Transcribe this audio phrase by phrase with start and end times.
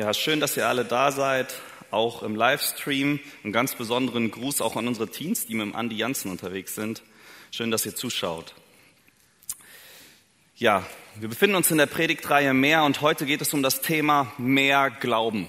[0.00, 1.52] Ja, schön, dass ihr alle da seid,
[1.90, 3.20] auch im Livestream.
[3.44, 7.02] Einen ganz besonderen Gruß auch an unsere Teens, die mit dem Andi Janssen unterwegs sind.
[7.50, 8.54] Schön, dass ihr zuschaut.
[10.56, 10.86] Ja,
[11.16, 14.88] wir befinden uns in der Predigtreihe Mehr und heute geht es um das Thema Mehr
[14.88, 15.48] Glauben.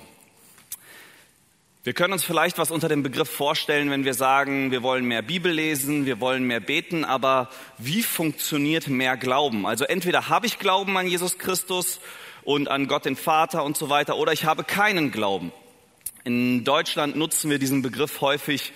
[1.85, 5.21] Wir können uns vielleicht was unter dem Begriff vorstellen, wenn wir sagen, wir wollen mehr
[5.21, 9.65] Bibel lesen, wir wollen mehr beten, aber wie funktioniert mehr Glauben?
[9.65, 12.01] Also entweder habe ich Glauben an Jesus Christus
[12.43, 15.51] und an Gott den Vater und so weiter, oder ich habe keinen Glauben.
[16.23, 18.73] In Deutschland nutzen wir diesen Begriff häufig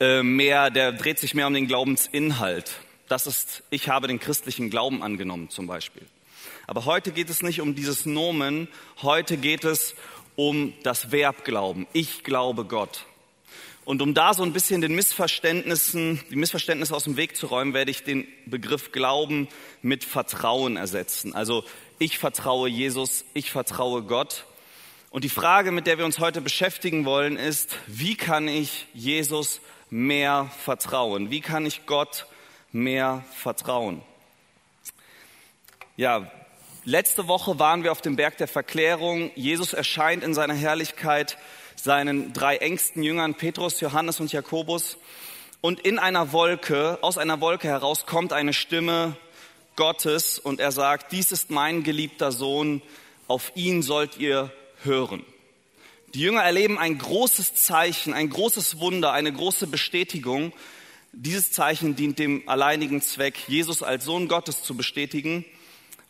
[0.00, 2.76] äh, mehr, der dreht sich mehr um den Glaubensinhalt.
[3.08, 6.02] Das ist, ich habe den christlichen Glauben angenommen zum Beispiel.
[6.66, 8.68] Aber heute geht es nicht um dieses Nomen,
[9.02, 9.94] heute geht es
[10.36, 11.86] um das Verb glauben.
[11.92, 13.06] Ich glaube Gott.
[13.84, 17.72] Und um da so ein bisschen den Missverständnissen, die Missverständnisse aus dem Weg zu räumen,
[17.72, 19.48] werde ich den Begriff Glauben
[19.80, 21.34] mit Vertrauen ersetzen.
[21.34, 21.64] Also
[21.98, 24.44] ich vertraue Jesus, ich vertraue Gott.
[25.10, 29.60] Und die Frage, mit der wir uns heute beschäftigen wollen, ist, wie kann ich Jesus
[29.90, 31.30] mehr vertrauen?
[31.30, 32.26] Wie kann ich Gott
[32.72, 34.02] mehr vertrauen?
[35.96, 36.30] Ja,
[36.84, 39.30] Letzte Woche waren wir auf dem Berg der Verklärung.
[39.34, 41.36] Jesus erscheint in seiner Herrlichkeit
[41.76, 44.96] seinen drei engsten Jüngern, Petrus, Johannes und Jakobus.
[45.60, 49.18] Und in einer Wolke, aus einer Wolke heraus kommt eine Stimme
[49.78, 52.82] Gottes und er sagt, dies ist mein geliebter Sohn,
[53.28, 55.24] auf ihn sollt ihr hören.
[56.14, 60.52] Die Jünger erleben ein großes Zeichen, ein großes Wunder, eine große Bestätigung.
[61.12, 65.44] Dieses Zeichen dient dem alleinigen Zweck, Jesus als Sohn Gottes zu bestätigen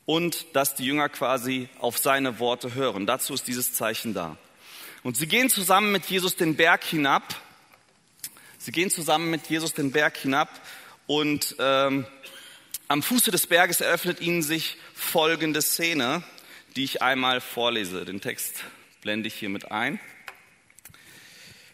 [0.07, 3.05] und dass die Jünger quasi auf seine Worte hören.
[3.05, 4.39] Dazu ist dieses Zeichen da.
[5.03, 7.37] Und sie gehen zusammen mit Jesus den Berg hinab.
[8.57, 10.49] Sie gehen zusammen mit Jesus den Berg hinab
[11.07, 12.07] und ähm,
[12.89, 16.22] am Fuße des Berges eröffnet ihnen sich folgende Szene,
[16.75, 18.06] die ich einmal vorlese.
[18.06, 18.64] Den Text
[19.03, 20.00] blende ich hier mit ein.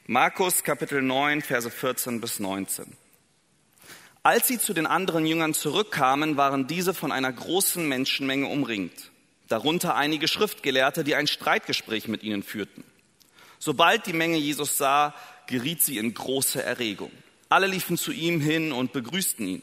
[0.07, 2.97] Markus Kapitel 9, Verse 14 bis 19.
[4.25, 9.11] Als sie zu den anderen Jüngern zurückkamen, waren diese von einer großen Menschenmenge umringt,
[9.49, 12.85] darunter einige Schriftgelehrte, die ein Streitgespräch mit ihnen führten.
[13.59, 15.15] Sobald die Menge Jesus sah,
[15.47, 17.13] geriet sie in große Erregung.
[17.49, 19.63] Alle liefen zu ihm hin und begrüßten ihn.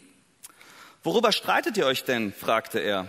[1.04, 2.32] Worüber streitet ihr euch denn?
[2.34, 3.08] fragte er.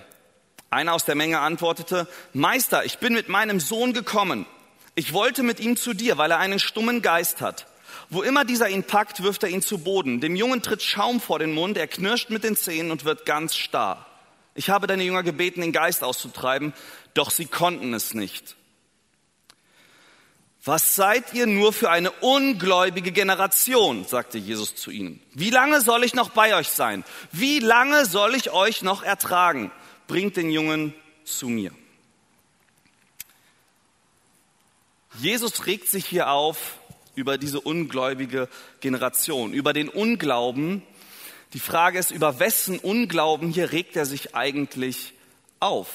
[0.70, 4.47] Einer aus der Menge antwortete, Meister, ich bin mit meinem Sohn gekommen.
[4.94, 7.66] Ich wollte mit ihm zu dir, weil er einen stummen Geist hat.
[8.08, 10.20] Wo immer dieser ihn packt, wirft er ihn zu Boden.
[10.20, 13.54] Dem Jungen tritt Schaum vor den Mund, er knirscht mit den Zähnen und wird ganz
[13.54, 14.06] starr.
[14.54, 16.72] Ich habe deine Jünger gebeten, den Geist auszutreiben,
[17.12, 18.56] doch sie konnten es nicht.
[20.65, 25.21] Was seid ihr nur für eine ungläubige Generation, sagte Jesus zu ihnen.
[25.33, 27.05] Wie lange soll ich noch bei euch sein?
[27.33, 29.73] Wie lange soll ich euch noch ertragen?
[30.06, 31.73] Bringt den Jungen zu mir.
[35.19, 36.79] Jesus regt sich hier auf
[37.17, 38.49] über diese ungläubige
[38.81, 40.83] Generation, über den Unglauben.
[41.55, 45.12] Die Frage ist, über wessen Unglauben hier regt er sich eigentlich
[45.59, 45.89] auf?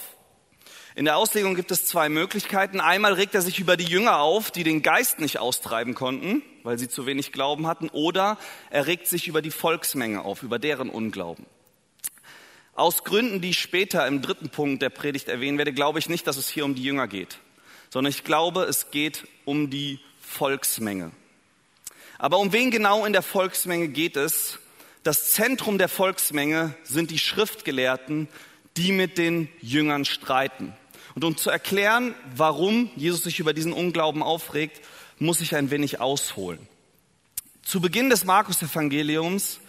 [0.97, 2.79] In der Auslegung gibt es zwei Möglichkeiten.
[2.79, 6.79] Einmal regt er sich über die Jünger auf, die den Geist nicht austreiben konnten, weil
[6.79, 8.39] sie zu wenig Glauben hatten, oder
[8.71, 11.45] er regt sich über die Volksmenge auf, über deren Unglauben.
[12.73, 16.25] Aus Gründen, die ich später im dritten Punkt der Predigt erwähnen werde, glaube ich nicht,
[16.25, 17.37] dass es hier um die Jünger geht,
[17.91, 21.11] sondern ich glaube, es geht um die Volksmenge.
[22.17, 24.57] Aber um wen genau in der Volksmenge geht es?
[25.03, 28.27] Das Zentrum der Volksmenge sind die Schriftgelehrten,
[28.77, 30.73] die mit den Jüngern streiten.
[31.17, 34.85] Und um zu erklären, warum Jesus sich über diesen Unglauben aufregt,
[35.17, 36.59] muss ich ein wenig ausholen.
[37.63, 39.59] Zu Beginn des Markus-Evangeliums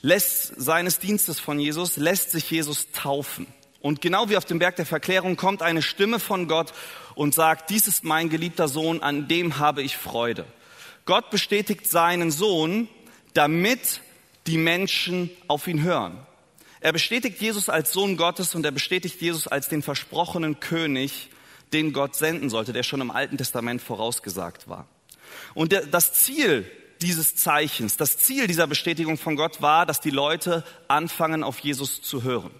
[0.00, 3.48] lässt seines Dienstes von Jesus, lässt sich Jesus taufen.
[3.80, 6.72] Und genau wie auf dem Berg der Verklärung kommt eine Stimme von Gott
[7.16, 10.44] und sagt, dies ist mein geliebter Sohn, an dem habe ich Freude.
[11.04, 12.88] Gott bestätigt seinen Sohn,
[13.34, 14.02] damit
[14.46, 16.24] die Menschen auf ihn hören.
[16.82, 21.30] Er bestätigt Jesus als Sohn Gottes und er bestätigt Jesus als den versprochenen König,
[21.72, 24.88] den Gott senden sollte, der schon im Alten Testament vorausgesagt war.
[25.54, 26.70] Und das Ziel
[27.00, 32.02] dieses Zeichens, das Ziel dieser Bestätigung von Gott war, dass die Leute anfangen, auf Jesus
[32.02, 32.50] zu hören.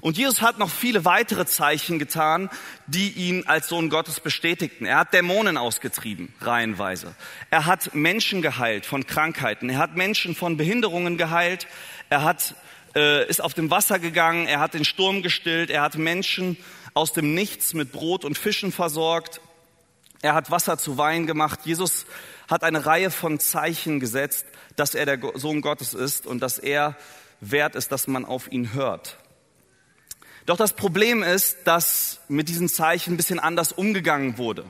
[0.00, 2.50] Und Jesus hat noch viele weitere Zeichen getan,
[2.86, 4.84] die ihn als Sohn Gottes bestätigten.
[4.84, 7.14] Er hat Dämonen ausgetrieben, reihenweise.
[7.50, 9.70] Er hat Menschen geheilt von Krankheiten.
[9.70, 11.66] Er hat Menschen von Behinderungen geheilt.
[12.10, 12.54] Er hat,
[12.96, 14.46] äh, ist auf dem Wasser gegangen.
[14.46, 15.70] Er hat den Sturm gestillt.
[15.70, 16.56] Er hat Menschen
[16.94, 19.40] aus dem Nichts mit Brot und Fischen versorgt.
[20.22, 21.60] Er hat Wasser zu Wein gemacht.
[21.64, 22.06] Jesus
[22.48, 24.46] hat eine Reihe von Zeichen gesetzt,
[24.76, 26.96] dass er der Sohn Gottes ist und dass er
[27.40, 29.18] wert ist, dass man auf ihn hört.
[30.46, 34.64] Doch das Problem ist, dass mit diesen Zeichen ein bisschen anders umgegangen wurde.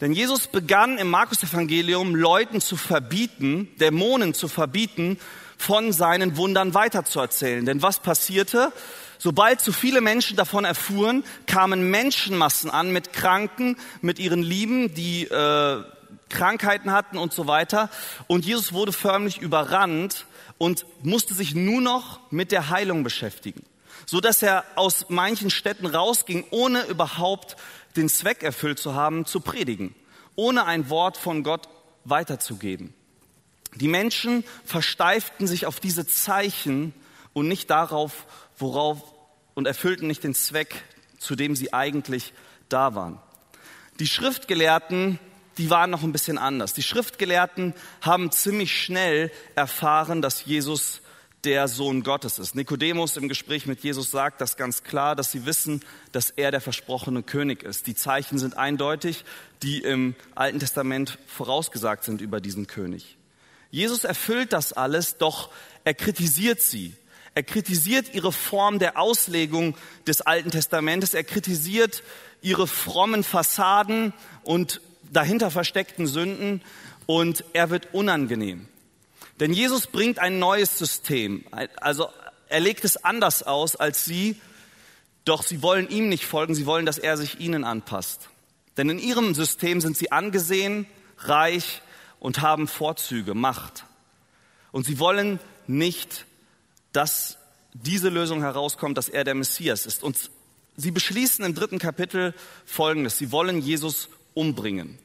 [0.00, 5.18] Denn Jesus begann im Markus-Evangelium Leuten zu verbieten, Dämonen zu verbieten,
[5.64, 7.64] von seinen Wundern weiterzuerzählen.
[7.64, 8.72] Denn was passierte?
[9.18, 15.24] Sobald zu viele Menschen davon erfuhren, kamen Menschenmassen an mit Kranken, mit ihren Lieben, die
[15.24, 15.82] äh,
[16.28, 17.88] Krankheiten hatten und so weiter.
[18.26, 20.26] Und Jesus wurde förmlich überrannt
[20.58, 23.62] und musste sich nur noch mit der Heilung beschäftigen,
[24.04, 27.56] so dass er aus manchen Städten rausging, ohne überhaupt
[27.96, 29.94] den Zweck erfüllt zu haben, zu predigen,
[30.36, 31.68] ohne ein Wort von Gott
[32.04, 32.92] weiterzugeben.
[33.76, 36.94] Die Menschen versteiften sich auf diese Zeichen
[37.32, 38.26] und nicht darauf,
[38.56, 39.02] worauf
[39.54, 40.82] und erfüllten nicht den Zweck,
[41.18, 42.32] zu dem sie eigentlich
[42.68, 43.20] da waren.
[44.00, 45.18] Die Schriftgelehrten,
[45.58, 46.74] die waren noch ein bisschen anders.
[46.74, 51.00] Die Schriftgelehrten haben ziemlich schnell erfahren, dass Jesus
[51.44, 52.54] der Sohn Gottes ist.
[52.54, 55.80] Nikodemus im Gespräch mit Jesus sagt das ganz klar, dass sie wissen,
[56.10, 57.86] dass er der versprochene König ist.
[57.86, 59.24] Die Zeichen sind eindeutig,
[59.62, 63.18] die im Alten Testament vorausgesagt sind über diesen König.
[63.74, 65.50] Jesus erfüllt das alles, doch
[65.82, 66.94] er kritisiert sie.
[67.34, 69.76] Er kritisiert ihre Form der Auslegung
[70.06, 71.12] des Alten Testamentes.
[71.12, 72.04] Er kritisiert
[72.40, 74.12] ihre frommen Fassaden
[74.44, 74.80] und
[75.12, 76.62] dahinter versteckten Sünden
[77.06, 78.68] und er wird unangenehm.
[79.40, 81.44] Denn Jesus bringt ein neues System.
[81.74, 82.10] Also
[82.48, 84.40] er legt es anders aus als sie,
[85.24, 88.28] doch sie wollen ihm nicht folgen, sie wollen, dass er sich ihnen anpasst.
[88.76, 90.86] Denn in ihrem System sind sie angesehen,
[91.18, 91.82] reich
[92.24, 93.84] und haben Vorzüge, Macht.
[94.72, 96.24] Und sie wollen nicht,
[96.92, 97.36] dass
[97.74, 100.02] diese Lösung herauskommt, dass er der Messias ist.
[100.02, 100.30] Und
[100.74, 102.32] sie beschließen im dritten Kapitel
[102.64, 103.18] Folgendes.
[103.18, 104.98] Sie wollen Jesus umbringen.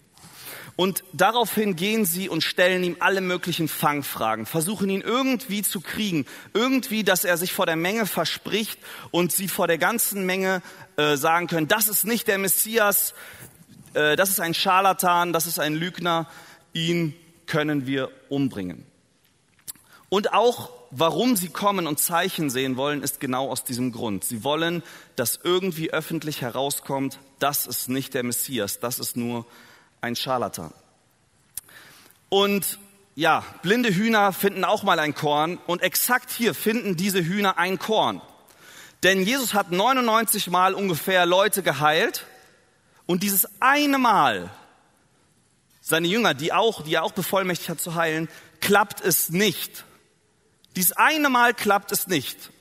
[0.78, 6.26] Und daraufhin gehen sie und stellen ihm alle möglichen Fangfragen, versuchen ihn irgendwie zu kriegen,
[6.54, 8.80] irgendwie, dass er sich vor der Menge verspricht
[9.12, 10.62] und sie vor der ganzen Menge
[10.96, 13.14] äh, sagen können, das ist nicht der Messias,
[13.94, 16.30] äh, das ist ein Scharlatan, das ist ein Lügner,
[16.74, 18.86] ihn können wir umbringen.
[20.10, 24.24] Und auch warum sie kommen und Zeichen sehen wollen, ist genau aus diesem Grund.
[24.24, 24.84] Sie wollen,
[25.16, 29.46] dass irgendwie öffentlich herauskommt, das ist nicht der Messias, das ist nur
[30.02, 30.74] ein Scharlatan.
[32.30, 32.80] Und
[33.16, 37.78] ja, blinde Hühner finden auch mal ein Korn und exakt hier finden diese Hühner ein
[37.78, 38.22] Korn.
[39.04, 42.26] Denn Jesus hat 99 Mal ungefähr Leute geheilt
[43.06, 44.50] und dieses eine Mal
[45.90, 48.30] seine Jünger, die, auch, die er auch bevollmächtigt hat zu heilen,
[48.62, 49.86] klappt es nicht.
[50.76, 52.52] Dies eine Mal klappt es nicht.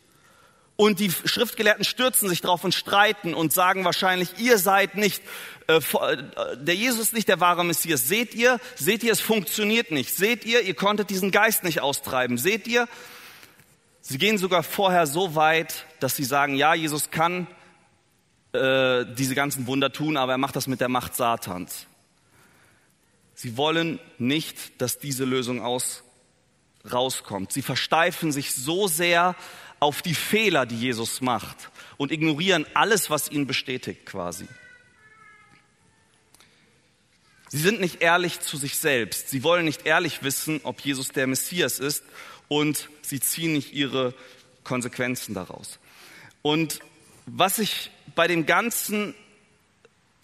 [0.77, 5.23] Und die Schriftgelehrten stürzen sich drauf und streiten und sagen wahrscheinlich, ihr seid nicht,
[5.67, 6.17] äh, äh,
[6.57, 8.09] der Jesus ist nicht der wahre Messias.
[8.09, 10.15] Seht ihr, seht ihr, es funktioniert nicht.
[10.15, 12.39] Seht ihr, ihr konntet diesen Geist nicht austreiben.
[12.39, 12.89] Seht ihr,
[14.01, 17.47] sie gehen sogar vorher so weit, dass sie sagen, ja, Jesus kann
[18.53, 21.87] äh, diese ganzen Wunder tun, aber er macht das mit der Macht Satans.
[23.41, 26.03] Sie wollen nicht, dass diese Lösung aus,
[26.91, 27.53] rauskommt.
[27.53, 29.37] Sie versteifen sich so sehr
[29.79, 34.49] auf die Fehler, die Jesus macht und ignorieren alles, was ihn bestätigt quasi.
[37.49, 39.29] Sie sind nicht ehrlich zu sich selbst.
[39.31, 42.03] Sie wollen nicht ehrlich wissen, ob Jesus der Messias ist
[42.49, 44.15] und sie ziehen nicht ihre
[44.65, 45.79] Konsequenzen daraus.
[46.43, 46.81] Und
[47.27, 49.15] was ich bei dem Ganzen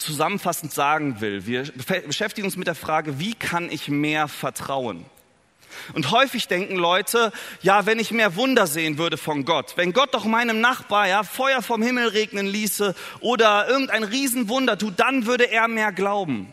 [0.05, 1.47] zusammenfassend sagen will.
[1.47, 1.65] Wir
[2.07, 5.05] beschäftigen uns mit der Frage, wie kann ich mehr vertrauen?
[5.93, 10.15] Und häufig denken Leute, ja, wenn ich mehr Wunder sehen würde von Gott, wenn Gott
[10.15, 15.51] doch meinem Nachbar ja Feuer vom Himmel regnen ließe oder irgendein Riesenwunder tut, dann würde
[15.51, 16.53] er mehr glauben.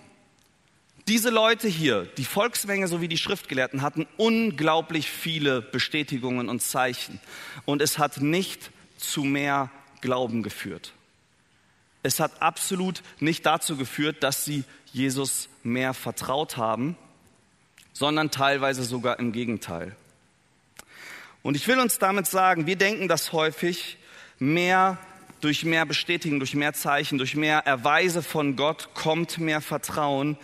[1.07, 7.19] Diese Leute hier, die Volksmenge sowie die Schriftgelehrten hatten unglaublich viele Bestätigungen und Zeichen
[7.65, 9.71] und es hat nicht zu mehr
[10.01, 10.93] Glauben geführt.
[12.03, 16.97] Es hat absolut nicht dazu geführt, dass sie Jesus mehr vertraut haben,
[17.93, 19.95] sondern teilweise sogar im Gegenteil.
[21.43, 23.97] Und ich will uns damit sagen, wir denken das häufig
[24.39, 24.97] mehr
[25.41, 30.37] durch mehr Bestätigung, durch mehr Zeichen, durch mehr Erweise von Gott kommt mehr Vertrauen.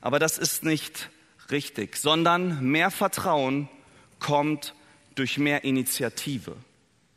[0.00, 1.10] Aber das ist nicht
[1.50, 3.68] richtig, sondern mehr Vertrauen
[4.18, 4.74] kommt
[5.14, 6.56] durch mehr Initiative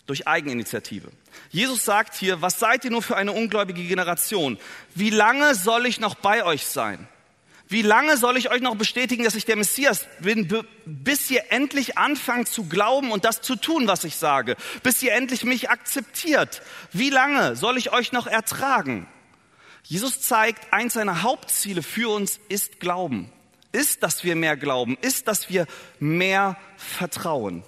[0.05, 1.09] durch Eigeninitiative.
[1.49, 4.57] Jesus sagt hier, was seid ihr nur für eine ungläubige Generation?
[4.93, 7.07] Wie lange soll ich noch bei euch sein?
[7.67, 10.47] Wie lange soll ich euch noch bestätigen, dass ich der Messias bin,
[10.85, 14.55] bis ihr endlich anfangt zu glauben und das zu tun, was ich sage?
[14.83, 16.61] Bis ihr endlich mich akzeptiert?
[16.91, 19.07] Wie lange soll ich euch noch ertragen?
[19.83, 23.31] Jesus zeigt, eins seiner Hauptziele für uns ist Glauben.
[23.71, 25.65] Ist, dass wir mehr glauben, ist, dass wir
[25.99, 27.63] mehr vertrauen.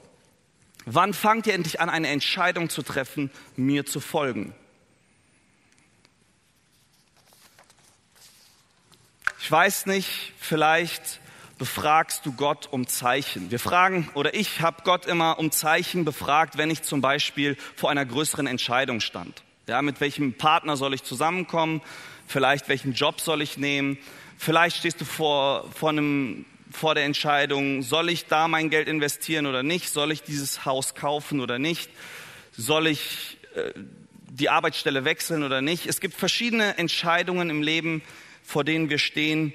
[0.90, 4.56] Wann fangt ihr endlich an, eine Entscheidung zu treffen, mir zu folgen?
[9.42, 11.20] Ich weiß nicht, vielleicht
[11.58, 13.52] befragst du Gott um Zeichen.
[13.52, 17.90] Wir fragen, oder ich habe Gott immer um Zeichen befragt, wenn ich zum Beispiel vor
[17.90, 19.44] einer größeren Entscheidung stand.
[19.68, 21.82] Ja, mit welchem Partner soll ich zusammenkommen?
[22.28, 23.98] Vielleicht welchen Job soll ich nehmen?
[24.38, 29.46] Vielleicht stehst du vor, vor, einem, vor der Entscheidung, soll ich da mein Geld investieren
[29.46, 29.90] oder nicht?
[29.90, 31.90] Soll ich dieses Haus kaufen oder nicht?
[32.56, 33.74] Soll ich äh,
[34.30, 35.88] die Arbeitsstelle wechseln oder nicht?
[35.88, 38.02] Es gibt verschiedene Entscheidungen im Leben,
[38.44, 39.54] vor denen wir stehen,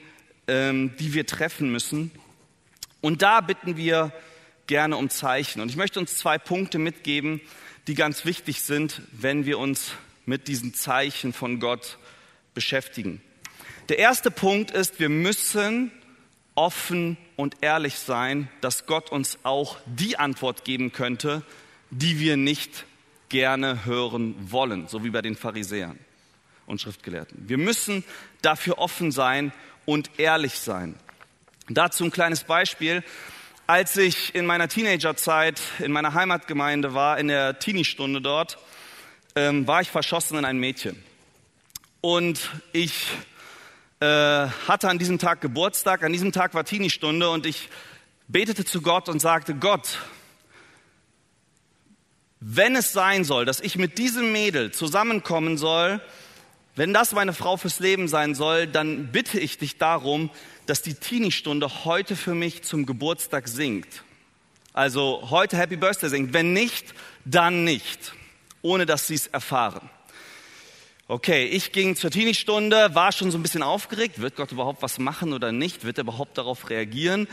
[0.49, 2.11] ähm, die wir treffen müssen.
[3.01, 4.13] Und da bitten wir
[4.67, 5.61] gerne um Zeichen.
[5.61, 7.41] Und ich möchte uns zwei Punkte mitgeben,
[7.87, 9.93] die ganz wichtig sind, wenn wir uns
[10.25, 11.99] mit diesen Zeichen von Gott
[12.55, 13.21] beschäftigen.
[13.89, 15.91] Der erste Punkt ist, wir müssen
[16.55, 21.43] offen und ehrlich sein, dass Gott uns auch die Antwort geben könnte,
[21.91, 22.85] die wir nicht
[23.29, 25.99] gerne hören wollen, so wie bei den Pharisäern
[26.67, 27.49] und Schriftgelehrten.
[27.49, 28.05] Wir müssen
[28.43, 29.53] dafür offen sein
[29.87, 30.95] und ehrlich sein.
[31.69, 33.03] Dazu ein kleines Beispiel.
[33.67, 38.59] Als ich in meiner Teenagerzeit in meiner Heimatgemeinde war, in der Teenie-Stunde dort,
[39.35, 41.03] ähm, war ich verschossen in ein Mädchen.
[42.01, 43.07] Und ich
[44.03, 47.69] äh, hatte an diesem Tag Geburtstag, an diesem Tag war Teenie-Stunde und ich
[48.27, 49.99] betete zu Gott und sagte, Gott,
[52.41, 56.01] wenn es sein soll, dass ich mit diesem Mädel zusammenkommen soll,
[56.75, 60.31] wenn das meine Frau fürs Leben sein soll, dann bitte ich dich darum,
[60.67, 64.03] dass die Teenie-Stunde heute für mich zum Geburtstag singt.
[64.73, 66.33] Also heute Happy Birthday singt.
[66.33, 66.93] Wenn nicht,
[67.25, 68.15] dann nicht,
[68.63, 69.89] ohne dass sie es erfahren.
[71.13, 74.23] Okay, ich ging zur Teenie-Stunde, war schon so ein bisschen aufgeregt.
[74.23, 75.85] Wird Gott überhaupt was machen oder nicht?
[75.85, 77.29] Wird er überhaupt darauf reagieren?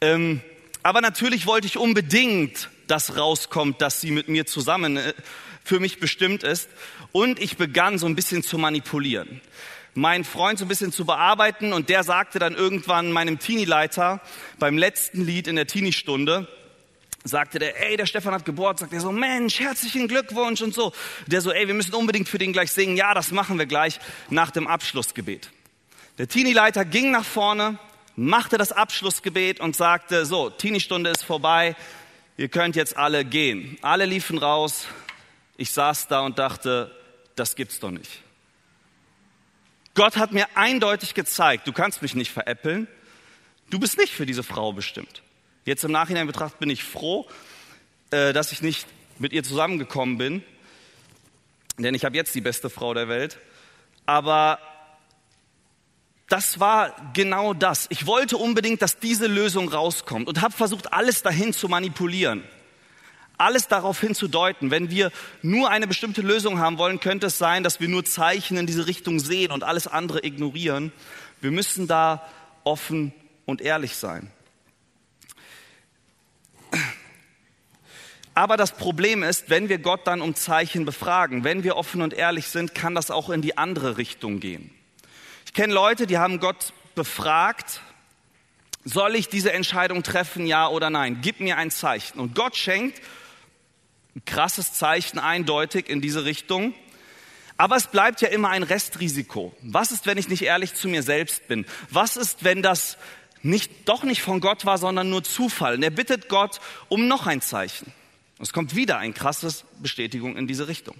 [0.00, 0.40] Ähm,
[0.84, 5.14] aber natürlich wollte ich unbedingt, dass rauskommt, dass sie mit mir zusammen äh,
[5.64, 6.68] für mich bestimmt ist.
[7.10, 9.40] Und ich begann so ein bisschen zu manipulieren.
[9.94, 14.20] Mein Freund so ein bisschen zu bearbeiten und der sagte dann irgendwann meinem Teenie-Leiter
[14.60, 16.46] beim letzten Lied in der Teenie-Stunde,
[17.24, 18.90] sagte der, ey, der Stefan hat Geburtstag.
[18.90, 20.92] Der so, Mensch, herzlichen Glückwunsch und so.
[21.26, 22.96] Der so, ey, wir müssen unbedingt für den gleich singen.
[22.96, 23.98] Ja, das machen wir gleich
[24.30, 25.50] nach dem Abschlussgebet.
[26.18, 27.78] Der Teenie-Leiter ging nach vorne,
[28.16, 31.76] machte das Abschlussgebet und sagte, so, Teenie-Stunde ist vorbei.
[32.36, 33.78] Ihr könnt jetzt alle gehen.
[33.82, 34.86] Alle liefen raus.
[35.56, 36.94] Ich saß da und dachte,
[37.34, 38.22] das gibt's doch nicht.
[39.94, 42.86] Gott hat mir eindeutig gezeigt, du kannst mich nicht veräppeln.
[43.70, 45.22] Du bist nicht für diese Frau bestimmt.
[45.68, 47.26] Jetzt im Nachhinein betrachtet bin ich froh,
[48.10, 48.86] äh, dass ich nicht
[49.18, 50.42] mit ihr zusammengekommen bin,
[51.76, 53.38] denn ich habe jetzt die beste Frau der Welt.
[54.06, 54.58] Aber
[56.26, 57.86] das war genau das.
[57.90, 62.44] Ich wollte unbedingt, dass diese Lösung rauskommt und habe versucht, alles dahin zu manipulieren
[63.40, 64.72] alles darauf hinzudeuten.
[64.72, 68.56] Wenn wir nur eine bestimmte Lösung haben wollen, könnte es sein, dass wir nur Zeichen
[68.56, 70.90] in diese Richtung sehen und alles andere ignorieren.
[71.40, 72.26] Wir müssen da
[72.64, 73.12] offen
[73.46, 74.32] und ehrlich sein.
[78.38, 82.14] Aber das Problem ist, wenn wir Gott dann um Zeichen befragen, wenn wir offen und
[82.14, 84.70] ehrlich sind, kann das auch in die andere Richtung gehen.
[85.44, 87.80] Ich kenne Leute, die haben Gott befragt,
[88.84, 91.18] soll ich diese Entscheidung treffen, ja oder nein?
[91.20, 92.20] Gib mir ein Zeichen.
[92.20, 93.02] Und Gott schenkt
[94.14, 96.74] ein krasses Zeichen eindeutig in diese Richtung.
[97.56, 99.52] Aber es bleibt ja immer ein Restrisiko.
[99.62, 101.66] Was ist, wenn ich nicht ehrlich zu mir selbst bin?
[101.90, 102.98] Was ist, wenn das
[103.42, 105.74] nicht, doch nicht von Gott war, sondern nur Zufall?
[105.74, 107.92] Und er bittet Gott um noch ein Zeichen.
[108.40, 110.96] Es kommt wieder ein krasses Bestätigung in diese Richtung.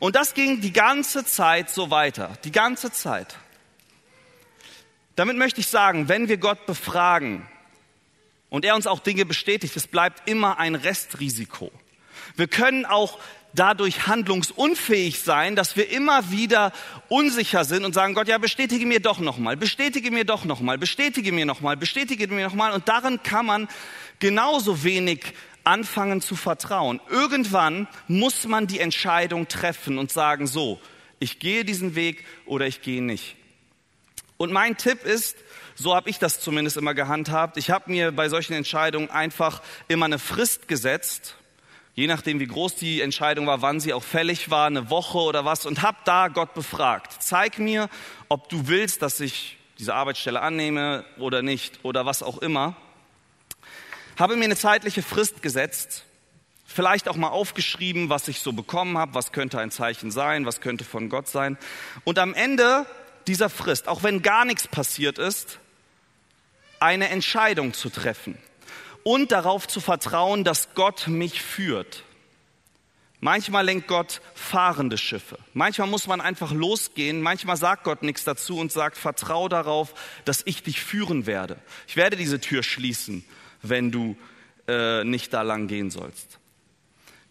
[0.00, 2.36] Und das ging die ganze Zeit so weiter.
[2.44, 3.36] Die ganze Zeit.
[5.16, 7.48] Damit möchte ich sagen, wenn wir Gott befragen
[8.50, 11.72] und er uns auch Dinge bestätigt, es bleibt immer ein Restrisiko.
[12.36, 13.18] Wir können auch
[13.54, 16.72] dadurch handlungsunfähig sein, dass wir immer wieder
[17.08, 21.32] unsicher sind und sagen, Gott, ja, bestätige mir doch nochmal, bestätige mir doch nochmal, bestätige
[21.32, 22.72] mir nochmal, bestätige mir nochmal.
[22.72, 23.68] Und darin kann man
[24.18, 25.34] genauso wenig
[25.68, 27.00] anfangen zu vertrauen.
[27.08, 30.80] Irgendwann muss man die Entscheidung treffen und sagen, so,
[31.20, 33.36] ich gehe diesen Weg oder ich gehe nicht.
[34.36, 35.36] Und mein Tipp ist,
[35.74, 40.06] so habe ich das zumindest immer gehandhabt, ich habe mir bei solchen Entscheidungen einfach immer
[40.06, 41.36] eine Frist gesetzt
[41.98, 45.44] je nachdem, wie groß die Entscheidung war, wann sie auch fällig war, eine Woche oder
[45.44, 47.20] was, und habe da Gott befragt.
[47.20, 47.88] Zeig mir,
[48.28, 52.76] ob du willst, dass ich diese Arbeitsstelle annehme oder nicht oder was auch immer.
[54.18, 56.04] Habe mir eine zeitliche Frist gesetzt,
[56.66, 60.60] vielleicht auch mal aufgeschrieben, was ich so bekommen habe, was könnte ein Zeichen sein, was
[60.60, 61.56] könnte von Gott sein.
[62.02, 62.84] Und am Ende
[63.28, 65.60] dieser Frist, auch wenn gar nichts passiert ist,
[66.80, 68.36] eine Entscheidung zu treffen
[69.04, 72.02] und darauf zu vertrauen, dass Gott mich führt.
[73.20, 75.38] Manchmal lenkt Gott fahrende Schiffe.
[75.54, 77.20] Manchmal muss man einfach losgehen.
[77.20, 79.94] Manchmal sagt Gott nichts dazu und sagt, vertrau darauf,
[80.24, 81.58] dass ich dich führen werde.
[81.86, 83.24] Ich werde diese Tür schließen,
[83.62, 84.16] wenn du
[84.66, 86.38] äh, nicht da lang gehen sollst.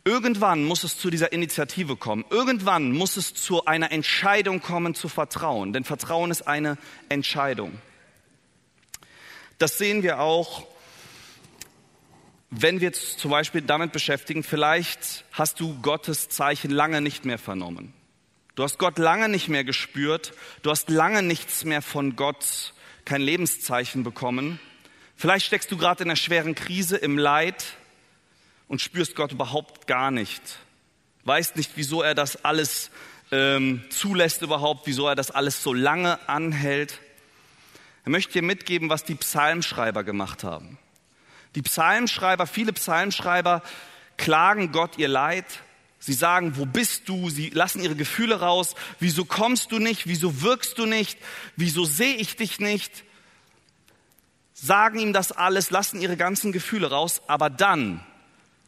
[0.03, 2.23] Irgendwann muss es zu dieser Initiative kommen.
[2.29, 5.73] Irgendwann muss es zu einer Entscheidung kommen zu vertrauen.
[5.73, 6.77] Denn Vertrauen ist eine
[7.09, 7.73] Entscheidung.
[9.57, 10.65] Das sehen wir auch
[12.49, 17.37] wenn wir uns zum Beispiel damit beschäftigen, vielleicht hast du Gottes Zeichen lange nicht mehr
[17.37, 17.93] vernommen.
[18.55, 20.33] Du hast Gott lange nicht mehr gespürt.
[20.63, 22.73] Du hast lange nichts mehr von Gott,
[23.05, 24.59] kein Lebenszeichen bekommen.
[25.19, 27.65] Vielleicht steckst du gerade in einer schweren Krise, im Leid
[28.67, 30.41] und spürst Gott überhaupt gar nicht.
[31.23, 32.91] Weißt nicht, wieso er das alles
[33.31, 36.99] ähm, zulässt überhaupt, wieso er das alles so lange anhält.
[38.05, 40.77] Er möchte dir mitgeben, was die Psalmschreiber gemacht haben.
[41.55, 43.63] Die Psalmschreiber, viele Psalmschreiber
[44.17, 45.45] klagen Gott ihr Leid.
[45.97, 47.31] Sie sagen, wo bist du?
[47.31, 48.75] Sie lassen ihre Gefühle raus.
[48.99, 50.05] Wieso kommst du nicht?
[50.05, 51.17] Wieso wirkst du nicht?
[51.55, 53.03] Wieso sehe ich dich nicht?
[54.59, 58.03] Sagen ihm das alles, lassen ihre ganzen Gefühle raus, aber dann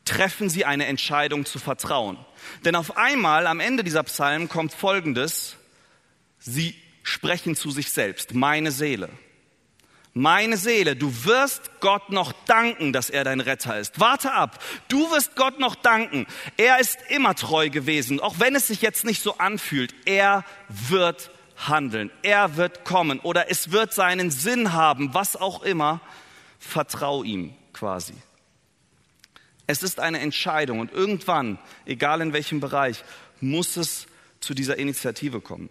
[0.06, 2.18] treffen sie eine Entscheidung zu vertrauen.
[2.64, 5.56] Denn auf einmal am Ende dieser Psalmen kommt Folgendes.
[6.38, 9.10] Sie sprechen zu sich selbst, meine Seele
[10.14, 14.00] meine Seele, du wirst Gott noch danken, dass er dein Retter ist.
[14.00, 16.26] Warte ab, du wirst Gott noch danken.
[16.58, 19.94] Er ist immer treu gewesen, auch wenn es sich jetzt nicht so anfühlt.
[20.06, 21.32] Er wird
[21.68, 26.02] handeln, er wird kommen oder es wird seinen Sinn haben, was auch immer.
[26.60, 28.14] Vertrau ihm quasi.
[29.68, 33.04] Es ist eine Entscheidung und irgendwann, egal in welchem Bereich,
[33.40, 34.08] muss es
[34.40, 35.70] zu dieser Initiative kommen.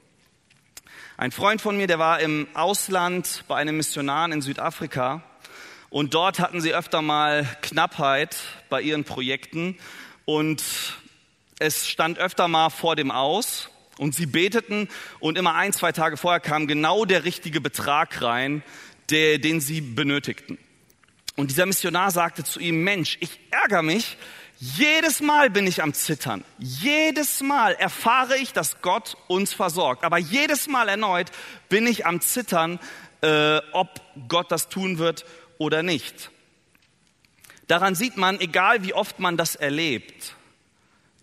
[1.16, 5.22] Ein Freund von mir, der war im Ausland bei einem Missionar in Südafrika
[5.90, 8.36] und dort hatten sie öfter mal Knappheit
[8.68, 9.76] bei ihren Projekten
[10.26, 10.62] und
[11.58, 13.68] es stand öfter mal vor dem Aus
[13.98, 14.88] und sie beteten
[15.20, 18.62] und immer ein, zwei Tage vorher kam genau der richtige Betrag rein,
[19.10, 20.58] der, den sie benötigten.
[21.36, 24.16] Und dieser Missionar sagte zu ihm, Mensch, ich ärgere mich,
[24.60, 26.44] jedes Mal bin ich am Zittern.
[26.58, 30.02] Jedes Mal erfahre ich, dass Gott uns versorgt.
[30.02, 31.30] Aber jedes Mal erneut
[31.68, 32.80] bin ich am Zittern,
[33.20, 35.24] äh, ob Gott das tun wird
[35.58, 36.32] oder nicht.
[37.68, 40.34] Daran sieht man, egal wie oft man das erlebt,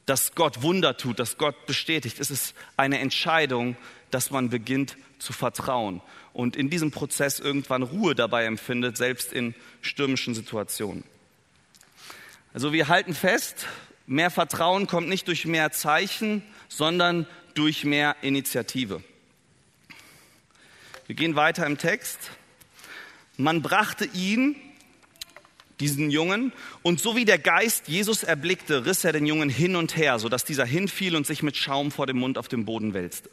[0.05, 3.75] dass Gott Wunder tut, dass Gott bestätigt, es ist eine Entscheidung,
[4.11, 6.01] dass man beginnt zu vertrauen
[6.33, 11.03] und in diesem Prozess irgendwann Ruhe dabei empfindet, selbst in stürmischen Situationen.
[12.53, 13.67] Also wir halten fest,
[14.05, 19.03] mehr Vertrauen kommt nicht durch mehr Zeichen, sondern durch mehr Initiative.
[21.07, 22.31] Wir gehen weiter im Text.
[23.37, 24.55] Man brachte ihn,
[25.79, 29.97] diesen Jungen, und so wie der Geist Jesus erblickte, riss er den Jungen hin und
[29.97, 33.29] her, sodass dieser hinfiel und sich mit Schaum vor dem Mund auf dem Boden wälzte.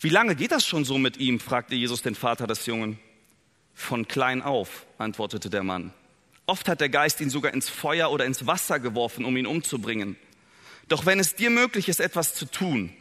[0.00, 1.40] Wie lange geht das schon so mit ihm?
[1.40, 2.98] fragte Jesus den Vater des Jungen.
[3.74, 5.92] Von klein auf, antwortete der Mann.
[6.46, 10.16] Oft hat der Geist ihn sogar ins Feuer oder ins Wasser geworfen, um ihn umzubringen.
[10.88, 12.92] Doch wenn es dir möglich ist, etwas zu tun,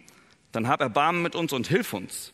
[0.51, 2.33] dann hab Erbarmen mit uns und hilf uns.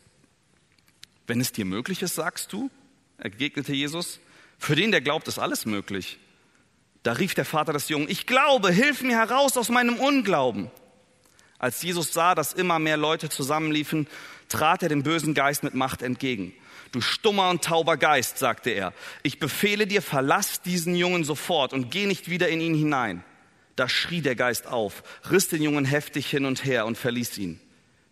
[1.27, 2.69] Wenn es dir möglich ist, sagst du,
[3.17, 4.19] entgegnete Jesus,
[4.61, 6.19] für den, der glaubt, ist alles möglich.
[7.01, 10.69] Da rief der Vater des Jungen, ich glaube, hilf mir heraus aus meinem Unglauben.
[11.57, 14.07] Als Jesus sah, dass immer mehr Leute zusammenliefen,
[14.49, 16.53] trat er dem bösen Geist mit Macht entgegen.
[16.91, 18.93] Du stummer und tauber Geist, sagte er,
[19.23, 23.23] ich befehle dir, verlass diesen Jungen sofort und geh nicht wieder in ihn hinein.
[23.75, 27.59] Da schrie der Geist auf, riss den Jungen heftig hin und her und verließ ihn.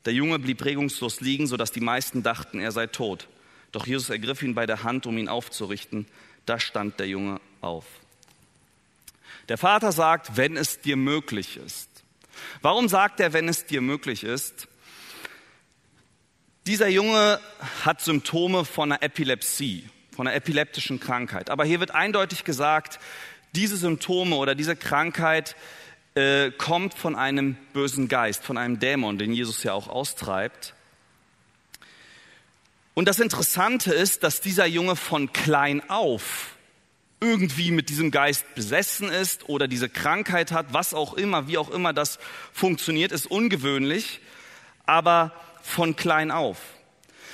[0.06, 3.28] Der Junge blieb regungslos liegen, so dass die meisten dachten, er sei tot.
[3.72, 6.08] Doch Jesus ergriff ihn bei der Hand, um ihn aufzurichten.
[6.46, 7.86] Da stand der Junge auf.
[9.50, 11.90] Der Vater sagt, wenn es dir möglich ist.
[12.62, 14.68] Warum sagt er, wenn es dir möglich ist?
[16.68, 17.40] Dieser Junge
[17.84, 21.50] hat Symptome von einer Epilepsie, von einer epileptischen Krankheit.
[21.50, 23.00] Aber hier wird eindeutig gesagt,
[23.56, 25.56] diese Symptome oder diese Krankheit
[26.14, 30.76] äh, kommt von einem bösen Geist, von einem Dämon, den Jesus ja auch austreibt.
[32.94, 36.56] Und das Interessante ist, dass dieser Junge von klein auf
[37.22, 41.70] irgendwie mit diesem Geist besessen ist oder diese Krankheit hat, was auch immer, wie auch
[41.70, 42.18] immer das
[42.54, 44.22] funktioniert, ist ungewöhnlich.
[44.86, 46.58] Aber von klein auf.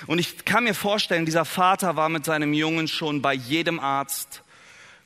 [0.07, 4.43] Und ich kann mir vorstellen, dieser Vater war mit seinem Jungen schon bei jedem Arzt,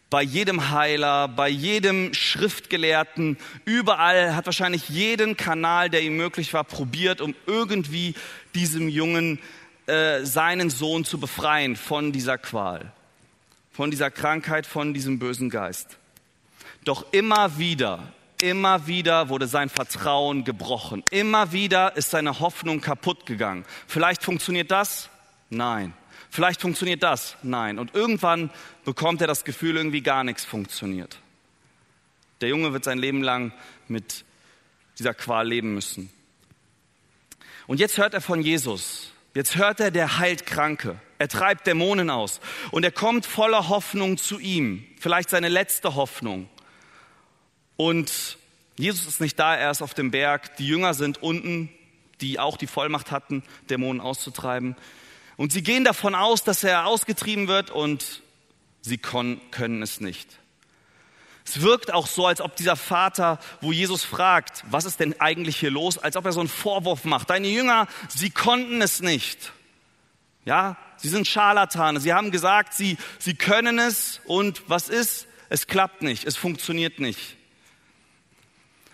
[0.09, 6.63] bei jedem Heiler, bei jedem Schriftgelehrten, überall hat wahrscheinlich jeden Kanal, der ihm möglich war,
[6.63, 8.15] probiert, um irgendwie
[8.55, 9.37] diesem Jungen
[9.89, 12.91] äh, seinen Sohn zu befreien von dieser Qual,
[13.71, 15.97] von dieser Krankheit, von diesem bösen Geist.
[16.85, 21.03] Doch immer wieder immer wieder wurde sein Vertrauen gebrochen.
[21.11, 23.65] Immer wieder ist seine Hoffnung kaputt gegangen.
[23.87, 25.09] Vielleicht funktioniert das?
[25.49, 25.93] Nein.
[26.29, 27.35] Vielleicht funktioniert das?
[27.43, 27.79] Nein.
[27.79, 28.49] Und irgendwann
[28.85, 31.19] bekommt er das Gefühl, irgendwie gar nichts funktioniert.
[32.41, 33.51] Der Junge wird sein Leben lang
[33.87, 34.23] mit
[34.97, 36.11] dieser Qual leben müssen.
[37.67, 39.11] Und jetzt hört er von Jesus.
[39.39, 40.99] Jetzt hört er, der heilt Kranke.
[41.17, 42.41] Er treibt Dämonen aus.
[42.71, 44.85] Und er kommt voller Hoffnung zu ihm.
[44.99, 46.49] Vielleicht seine letzte Hoffnung.
[47.77, 48.37] Und
[48.77, 50.57] Jesus ist nicht da, er ist auf dem Berg.
[50.57, 51.69] Die Jünger sind unten,
[52.19, 54.75] die auch die Vollmacht hatten, Dämonen auszutreiben.
[55.37, 58.21] Und sie gehen davon aus, dass er ausgetrieben wird und
[58.81, 60.38] sie können es nicht.
[61.49, 65.57] Es wirkt auch so, als ob dieser Vater, wo Jesus fragt, was ist denn eigentlich
[65.57, 67.31] hier los, als ob er so einen Vorwurf macht.
[67.31, 69.51] Deine Jünger, sie konnten es nicht.
[70.45, 71.99] Ja, sie sind Scharlatane.
[71.99, 75.25] Sie haben gesagt, sie, sie können es und was ist?
[75.49, 77.35] Es klappt nicht, es funktioniert nicht.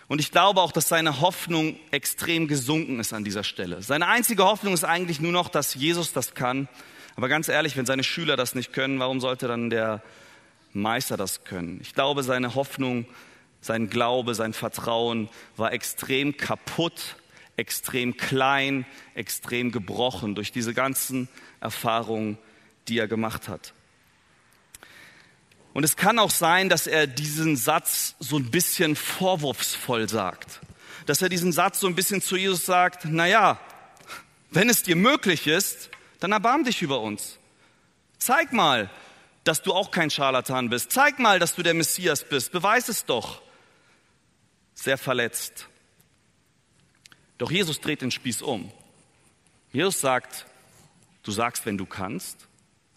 [0.08, 3.82] Und ich glaube auch, dass seine Hoffnung extrem gesunken ist an dieser Stelle.
[3.82, 6.68] Seine einzige Hoffnung ist eigentlich nur noch, dass Jesus das kann.
[7.16, 10.02] Aber ganz ehrlich, wenn seine Schüler das nicht können, warum sollte dann der
[10.76, 11.80] Meister das können.
[11.82, 13.06] Ich glaube, seine Hoffnung,
[13.60, 17.16] sein Glaube, sein Vertrauen war extrem kaputt,
[17.56, 21.28] extrem klein, extrem gebrochen durch diese ganzen
[21.60, 22.38] Erfahrungen,
[22.88, 23.72] die er gemacht hat.
[25.72, 30.60] Und es kann auch sein, dass er diesen Satz so ein bisschen vorwurfsvoll sagt.
[31.04, 33.60] Dass er diesen Satz so ein bisschen zu Jesus sagt, na ja,
[34.50, 37.38] wenn es dir möglich ist, dann erbarm dich über uns.
[38.18, 38.90] Zeig mal,
[39.46, 40.90] dass du auch kein Scharlatan bist.
[40.90, 42.50] Zeig mal, dass du der Messias bist.
[42.50, 43.40] Beweis es doch.
[44.74, 45.68] Sehr verletzt.
[47.38, 48.72] Doch Jesus dreht den Spieß um.
[49.72, 50.46] Jesus sagt,
[51.22, 52.48] du sagst, wenn du kannst.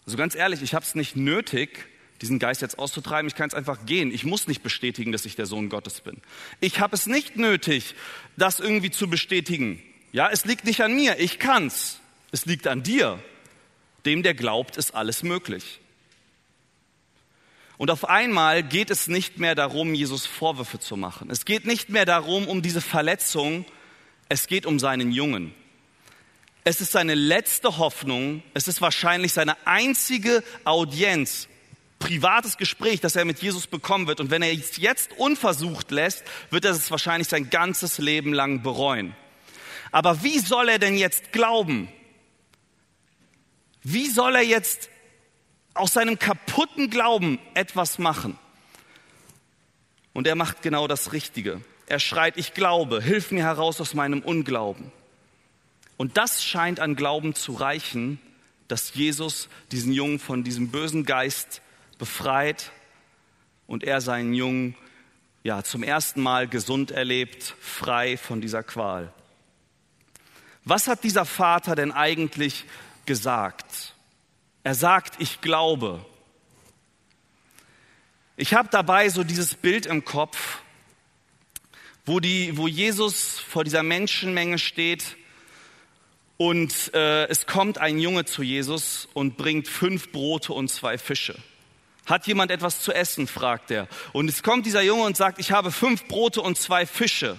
[0.06, 1.86] Also ganz ehrlich, ich habe es nicht nötig,
[2.20, 3.28] diesen Geist jetzt auszutreiben.
[3.28, 4.12] Ich kann es einfach gehen.
[4.12, 6.20] Ich muss nicht bestätigen, dass ich der Sohn Gottes bin.
[6.58, 7.94] Ich habe es nicht nötig,
[8.36, 9.80] das irgendwie zu bestätigen.
[10.10, 11.20] Ja, es liegt nicht an mir.
[11.20, 12.00] Ich kann's.
[12.32, 13.22] Es liegt an dir.
[14.04, 15.80] Dem, der glaubt, ist alles möglich.
[17.80, 21.30] Und auf einmal geht es nicht mehr darum, Jesus Vorwürfe zu machen.
[21.30, 23.64] Es geht nicht mehr darum, um diese Verletzung.
[24.28, 25.54] Es geht um seinen Jungen.
[26.62, 28.42] Es ist seine letzte Hoffnung.
[28.52, 31.48] Es ist wahrscheinlich seine einzige Audienz,
[31.98, 34.20] privates Gespräch, das er mit Jesus bekommen wird.
[34.20, 38.60] Und wenn er es jetzt unversucht lässt, wird er es wahrscheinlich sein ganzes Leben lang
[38.62, 39.16] bereuen.
[39.90, 41.88] Aber wie soll er denn jetzt glauben?
[43.82, 44.90] Wie soll er jetzt
[45.74, 48.38] aus seinem kaputten Glauben etwas machen.
[50.12, 51.60] Und er macht genau das Richtige.
[51.86, 54.92] Er schreit, ich glaube, hilf mir heraus aus meinem Unglauben.
[55.96, 58.20] Und das scheint an Glauben zu reichen,
[58.68, 61.60] dass Jesus diesen Jungen von diesem bösen Geist
[61.98, 62.70] befreit
[63.66, 64.76] und er seinen Jungen
[65.42, 69.12] ja zum ersten Mal gesund erlebt, frei von dieser Qual.
[70.64, 72.64] Was hat dieser Vater denn eigentlich
[73.06, 73.94] gesagt?
[74.62, 76.04] Er sagt, ich glaube.
[78.36, 80.58] Ich habe dabei so dieses Bild im Kopf,
[82.04, 85.16] wo, die, wo Jesus vor dieser Menschenmenge steht
[86.36, 91.36] und äh, es kommt ein Junge zu Jesus und bringt fünf Brote und zwei Fische.
[92.06, 93.26] Hat jemand etwas zu essen?
[93.26, 93.88] fragt er.
[94.12, 97.36] Und es kommt dieser Junge und sagt, ich habe fünf Brote und zwei Fische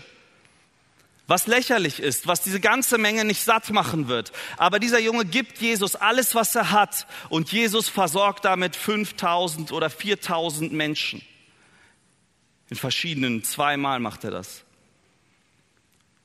[1.31, 4.33] was lächerlich ist, was diese ganze Menge nicht satt machen wird.
[4.57, 9.89] Aber dieser Junge gibt Jesus alles, was er hat und Jesus versorgt damit 5000 oder
[9.89, 11.21] 4000 Menschen.
[12.69, 14.65] In verschiedenen, zweimal macht er das.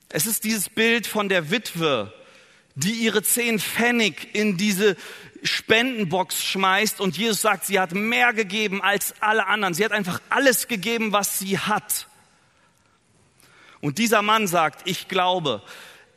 [0.08, 2.12] Es ist dieses Bild von der Witwe,
[2.74, 4.96] die ihre zehn Pfennig in diese
[5.44, 9.72] Spendenbox schmeißt und Jesus sagt, sie hat mehr gegeben als alle anderen.
[9.72, 12.08] Sie hat einfach alles gegeben, was sie hat.
[13.86, 15.62] Und dieser Mann sagt, ich glaube,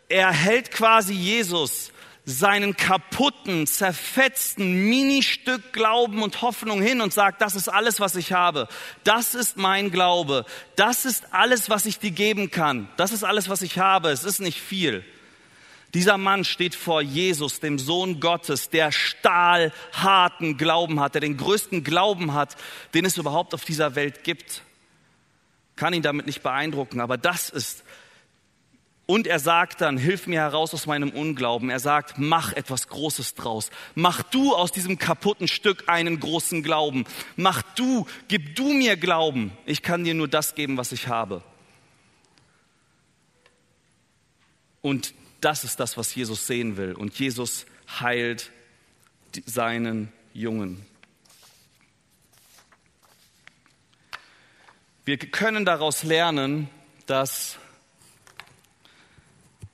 [0.07, 1.91] er hält quasi Jesus
[2.25, 8.33] seinen kaputten, zerfetzten Ministück Glauben und Hoffnung hin und sagt, das ist alles, was ich
[8.33, 8.67] habe.
[9.03, 10.47] Das ist mein Glaube.
[10.77, 12.89] Das ist alles, was ich dir geben kann.
[12.97, 14.09] Das ist alles, was ich habe.
[14.09, 15.05] Es ist nicht viel.
[15.93, 21.83] Dieser Mann steht vor Jesus, dem Sohn Gottes, der stahlharten Glauben hat, der den größten
[21.83, 22.55] Glauben hat,
[22.95, 24.63] den es überhaupt auf dieser Welt gibt
[25.79, 27.85] kann ihn damit nicht beeindrucken, aber das ist.
[29.05, 31.69] Und er sagt dann, hilf mir heraus aus meinem Unglauben.
[31.69, 33.71] Er sagt, mach etwas Großes draus.
[33.95, 37.05] Mach du aus diesem kaputten Stück einen großen Glauben.
[37.37, 39.51] Mach du, gib du mir Glauben.
[39.65, 41.43] Ich kann dir nur das geben, was ich habe.
[44.81, 46.91] Und das ist das, was Jesus sehen will.
[46.91, 47.65] Und Jesus
[48.01, 48.51] heilt
[49.45, 50.85] seinen Jungen.
[55.09, 56.69] Wir können daraus lernen,
[57.07, 57.57] dass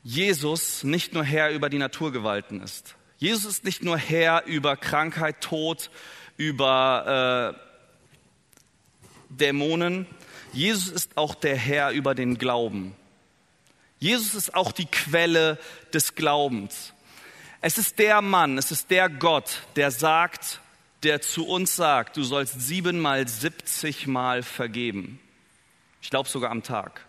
[0.01, 2.95] Jesus nicht nur Herr über die Naturgewalten ist.
[3.17, 5.89] Jesus ist nicht nur Herr über Krankheit, Tod,
[6.37, 7.59] über äh,
[9.29, 10.07] Dämonen.
[10.53, 12.95] Jesus ist auch der Herr über den Glauben.
[13.99, 15.59] Jesus ist auch die Quelle
[15.93, 16.93] des Glaubens.
[17.59, 20.61] Es ist der Mann, es ist der Gott, der sagt,
[21.03, 25.19] der zu uns sagt, du sollst siebenmal, siebzigmal vergeben.
[26.05, 27.03] Ich glaube sogar am Tag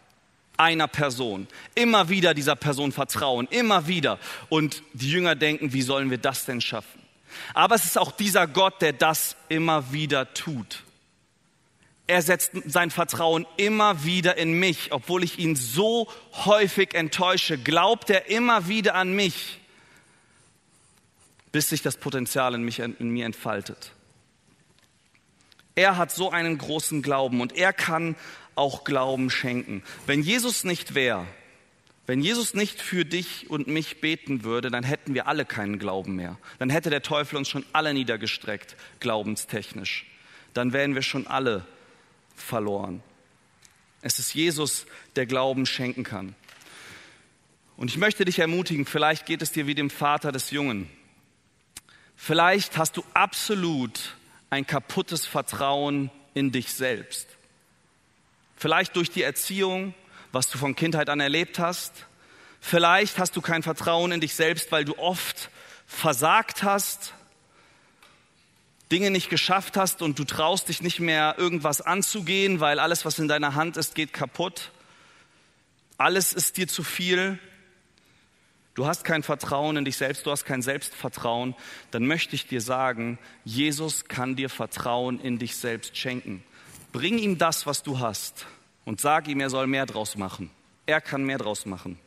[0.56, 1.48] einer Person.
[1.74, 4.18] Immer wieder dieser Person vertrauen, immer wieder.
[4.48, 7.02] Und die Jünger denken, wie sollen wir das denn schaffen?
[7.52, 10.82] Aber es ist auch dieser Gott, der das immer wieder tut.
[12.06, 16.08] Er setzt sein Vertrauen immer wieder in mich, obwohl ich ihn so
[16.46, 19.60] häufig enttäusche, glaubt er immer wieder an mich,
[21.52, 23.92] bis sich das Potenzial in, mich, in mir entfaltet.
[25.74, 28.16] Er hat so einen großen Glauben und er kann
[28.56, 29.82] auch Glauben schenken.
[30.06, 31.26] Wenn Jesus nicht wäre,
[32.06, 36.14] wenn Jesus nicht für dich und mich beten würde, dann hätten wir alle keinen Glauben
[36.14, 36.38] mehr.
[36.58, 40.06] Dann hätte der Teufel uns schon alle niedergestreckt, glaubenstechnisch.
[40.54, 41.66] Dann wären wir schon alle
[42.36, 43.02] verloren.
[44.02, 46.36] Es ist Jesus, der Glauben schenken kann.
[47.76, 50.88] Und ich möchte dich ermutigen, vielleicht geht es dir wie dem Vater des Jungen.
[52.14, 54.16] Vielleicht hast du absolut
[54.48, 57.28] ein kaputtes Vertrauen in dich selbst.
[58.56, 59.94] Vielleicht durch die Erziehung,
[60.32, 62.06] was du von Kindheit an erlebt hast.
[62.60, 65.50] Vielleicht hast du kein Vertrauen in dich selbst, weil du oft
[65.86, 67.14] versagt hast,
[68.90, 73.18] Dinge nicht geschafft hast und du traust dich nicht mehr irgendwas anzugehen, weil alles, was
[73.18, 74.70] in deiner Hand ist, geht kaputt.
[75.98, 77.38] Alles ist dir zu viel.
[78.74, 81.54] Du hast kein Vertrauen in dich selbst, du hast kein Selbstvertrauen.
[81.90, 86.44] Dann möchte ich dir sagen, Jesus kann dir Vertrauen in dich selbst schenken.
[86.96, 88.46] Bring ihm das, was du hast
[88.86, 90.48] und sag ihm, er soll mehr draus machen.
[90.86, 91.98] Er kann mehr draus machen.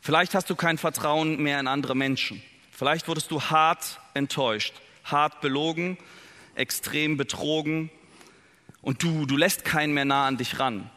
[0.00, 2.42] Vielleicht hast du kein Vertrauen mehr in andere Menschen.
[2.72, 4.74] Vielleicht wurdest du hart enttäuscht,
[5.04, 5.98] hart belogen,
[6.56, 7.90] extrem betrogen
[8.82, 10.90] und du, du lässt keinen mehr nah an dich ran,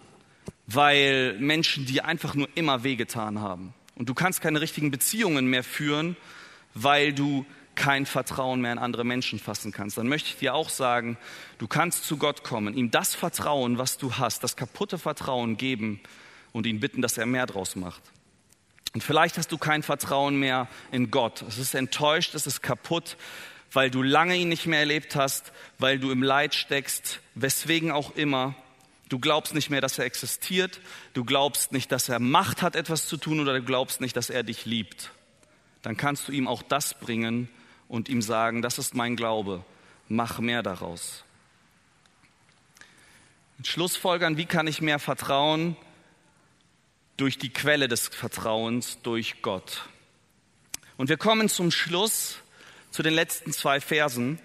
[0.65, 3.75] weil Menschen dir einfach nur immer wehgetan haben.
[3.93, 6.17] Und du kannst keine richtigen Beziehungen mehr führen,
[6.73, 10.69] weil du kein Vertrauen mehr in andere Menschen fassen kannst, dann möchte ich dir auch
[10.69, 11.17] sagen,
[11.57, 15.99] du kannst zu Gott kommen, ihm das Vertrauen, was du hast, das kaputte Vertrauen geben
[16.51, 18.01] und ihn bitten, dass er mehr draus macht.
[18.93, 21.43] Und vielleicht hast du kein Vertrauen mehr in Gott.
[21.43, 23.15] Es ist enttäuscht, es ist kaputt,
[23.71, 28.15] weil du lange ihn nicht mehr erlebt hast, weil du im Leid steckst, weswegen auch
[28.15, 28.53] immer.
[29.07, 30.81] Du glaubst nicht mehr, dass er existiert.
[31.13, 34.29] Du glaubst nicht, dass er Macht hat, etwas zu tun, oder du glaubst nicht, dass
[34.29, 35.11] er dich liebt.
[35.81, 37.49] Dann kannst du ihm auch das bringen,
[37.91, 39.65] und ihm sagen, das ist mein Glaube,
[40.07, 41.25] mach mehr daraus.
[43.63, 45.75] Schlussfolgern, wie kann ich mehr vertrauen?
[47.17, 49.89] Durch die Quelle des Vertrauens, durch Gott.
[50.95, 52.37] Und wir kommen zum Schluss,
[52.91, 54.39] zu den letzten zwei Versen.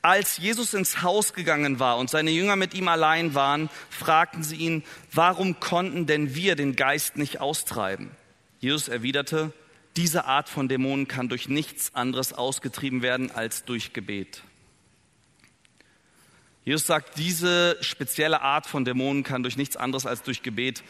[0.00, 4.56] Als Jesus ins Haus gegangen war und seine Jünger mit ihm allein waren, fragten sie
[4.56, 8.12] ihn, warum konnten denn wir den Geist nicht austreiben?
[8.60, 9.52] Jesus erwiderte,
[9.96, 14.42] diese Art von Dämonen kann durch nichts anderes ausgetrieben werden als durch Gebet.
[16.64, 20.82] Jesus sagt, diese spezielle Art von Dämonen kann durch nichts anderes als durch Gebet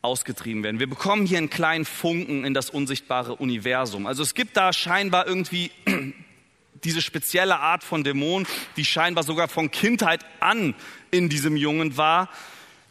[0.00, 0.80] ausgetrieben werden.
[0.80, 4.06] Wir bekommen hier einen kleinen Funken in das unsichtbare Universum.
[4.06, 5.70] Also es gibt da scheinbar irgendwie
[6.84, 10.74] diese spezielle Art von Dämonen, die scheinbar sogar von Kindheit an
[11.10, 12.28] in diesem Jungen war.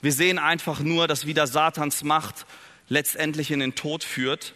[0.01, 2.45] Wir sehen einfach nur, dass wieder Satans Macht
[2.87, 4.53] letztendlich in den Tod führt.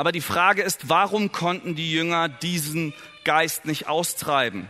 [0.00, 4.66] Aber die Frage ist, warum konnten die Jünger diesen Geist nicht austreiben?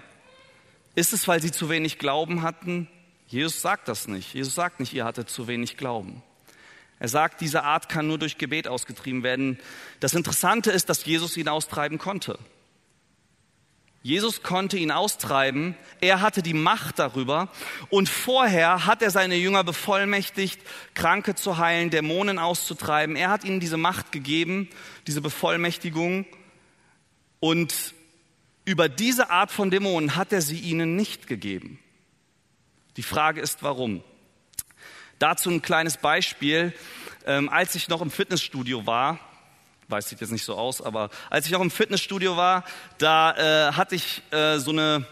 [0.97, 2.89] Ist es, weil sie zu wenig Glauben hatten?
[3.29, 4.35] Jesus sagt das nicht.
[4.35, 6.25] Jesus sagt nicht, ihr hattet zu wenig Glauben.
[6.99, 9.61] Er sagt, diese Art kann nur durch Gebet ausgetrieben werden.
[10.01, 12.37] Das Interessante ist, dass Jesus ihn austreiben konnte.
[14.03, 17.49] Jesus konnte ihn austreiben, er hatte die Macht darüber
[17.91, 20.61] und vorher hat er seine Jünger bevollmächtigt,
[20.95, 23.15] Kranke zu heilen, Dämonen auszutreiben.
[23.15, 24.71] Er hat ihnen diese Macht gegeben,
[25.07, 26.25] diese Bevollmächtigung
[27.41, 27.95] und
[28.65, 31.79] über diese Art von Dämonen hat er sie ihnen nicht gegeben.
[32.97, 34.03] Die Frage ist, warum?
[35.19, 36.73] Dazu ein kleines Beispiel.
[37.27, 39.19] Ähm, als ich noch im Fitnessstudio war,
[39.91, 42.65] weiß sieht jetzt nicht so aus, aber als ich noch im Fitnessstudio war,
[42.99, 45.07] da äh, hatte ich äh, so eine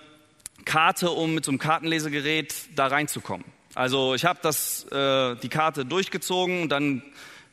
[0.65, 3.47] Karte, um mit so einem Kartenlesegerät da reinzukommen.
[3.75, 7.03] Also ich habe das äh, die Karte durchgezogen und dann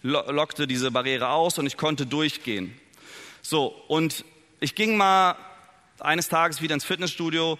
[0.01, 2.77] lo lockte diese Barriere aus und ich konnte durchgehen.
[3.41, 4.25] So und
[4.59, 5.35] ich ging mal
[5.99, 7.57] eines Tages wieder ins Fitnessstudio,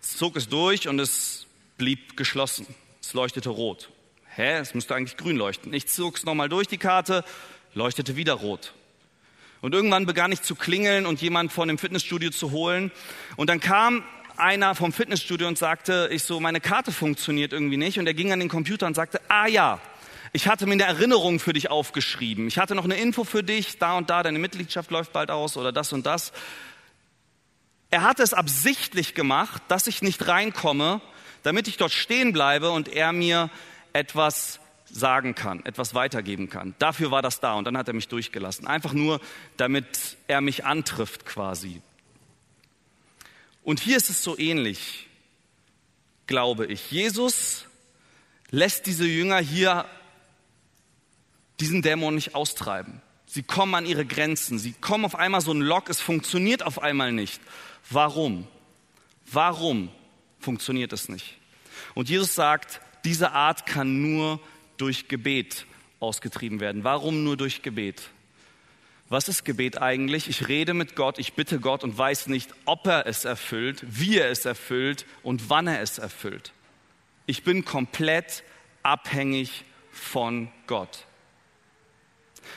[0.00, 1.46] zog es durch und es
[1.78, 2.66] blieb geschlossen.
[3.00, 3.90] Es leuchtete rot.
[4.34, 5.72] Hä, es müsste eigentlich grün leuchten.
[5.72, 7.24] Ich zog es nochmal durch die Karte,
[7.74, 8.74] leuchtete wieder rot.
[9.66, 12.92] Und irgendwann begann ich zu klingeln und jemand von dem Fitnessstudio zu holen.
[13.34, 14.04] Und dann kam
[14.36, 17.98] einer vom Fitnessstudio und sagte, ich so, meine Karte funktioniert irgendwie nicht.
[17.98, 19.80] Und er ging an den Computer und sagte, ah ja,
[20.32, 22.46] ich hatte mir eine Erinnerung für dich aufgeschrieben.
[22.46, 25.56] Ich hatte noch eine Info für dich, da und da, deine Mitgliedschaft läuft bald aus
[25.56, 26.32] oder das und das.
[27.90, 31.00] Er hatte es absichtlich gemacht, dass ich nicht reinkomme,
[31.42, 33.50] damit ich dort stehen bleibe und er mir
[33.92, 36.74] etwas sagen kann, etwas weitergeben kann.
[36.78, 38.66] Dafür war das da und dann hat er mich durchgelassen.
[38.66, 39.20] Einfach nur,
[39.56, 41.82] damit er mich antrifft quasi.
[43.62, 45.08] Und hier ist es so ähnlich,
[46.26, 46.90] glaube ich.
[46.90, 47.66] Jesus
[48.50, 49.86] lässt diese Jünger hier
[51.58, 53.02] diesen Dämon nicht austreiben.
[53.26, 54.58] Sie kommen an ihre Grenzen.
[54.58, 57.40] Sie kommen auf einmal so ein Lock, es funktioniert auf einmal nicht.
[57.90, 58.46] Warum?
[59.30, 59.90] Warum
[60.38, 61.36] funktioniert es nicht?
[61.94, 64.40] Und Jesus sagt, diese Art kann nur
[64.76, 65.66] durch Gebet
[66.00, 66.84] ausgetrieben werden.
[66.84, 68.10] Warum nur durch Gebet?
[69.08, 70.28] Was ist Gebet eigentlich?
[70.28, 74.18] Ich rede mit Gott, ich bitte Gott und weiß nicht, ob er es erfüllt, wie
[74.18, 76.52] er es erfüllt und wann er es erfüllt.
[77.26, 78.42] Ich bin komplett
[78.82, 81.06] abhängig von Gott.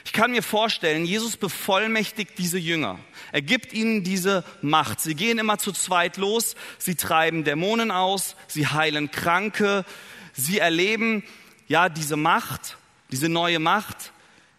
[0.06, 3.00] Ich kann mir vorstellen, Jesus bevollmächtigt diese Jünger.
[3.32, 5.00] Er gibt ihnen diese Macht.
[5.02, 9.86] Sie gehen immer zu zweit los, sie treiben Dämonen aus, sie heilen Kranke,
[10.34, 11.24] sie erleben
[11.70, 12.78] ja diese Macht,
[13.12, 14.12] diese neue Macht,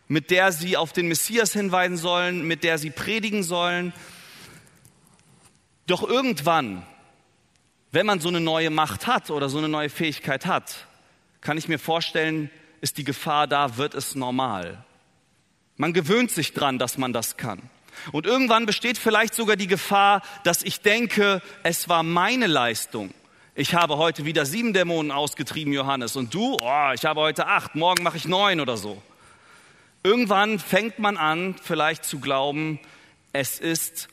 [0.08, 3.92] mit der sie auf den Messias hinweisen sollen, mit der sie predigen sollen.
[5.86, 6.86] Doch irgendwann,
[7.92, 10.86] wenn man so eine neue Macht hat oder so eine neue Fähigkeit hat,
[11.40, 14.84] kann ich mir vorstellen, ist die Gefahr da, wird es normal.
[15.76, 17.62] Man gewöhnt sich dran, dass man das kann.
[18.12, 23.12] Und irgendwann besteht vielleicht sogar die Gefahr, dass ich denke, es war meine Leistung.
[23.60, 26.16] Ich habe heute wieder sieben Dämonen ausgetrieben, Johannes.
[26.16, 29.02] Und du, oh, ich habe heute acht, morgen mache ich neun oder so.
[30.02, 32.80] Irgendwann fängt man an, vielleicht zu glauben,
[33.34, 34.08] es ist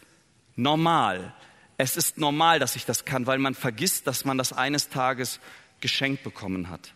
[0.57, 1.33] normal.
[1.77, 5.39] Es ist normal, dass ich das kann, weil man vergisst, dass man das eines Tages
[5.79, 6.91] geschenkt bekommen hat.